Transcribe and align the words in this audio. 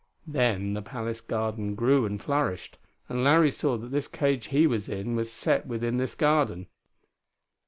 Then 0.25 0.73
the 0.73 0.81
palace 0.81 1.21
garden 1.21 1.75
grew 1.75 2.07
and 2.07 2.19
flourished, 2.19 2.79
and 3.07 3.23
Larry 3.23 3.51
saw 3.51 3.77
that 3.77 3.91
this 3.91 4.07
cage 4.07 4.47
he 4.47 4.65
was 4.65 4.89
in 4.89 5.15
was 5.15 5.31
set 5.31 5.67
within 5.67 5.97
this 5.97 6.15
garden. 6.15 6.65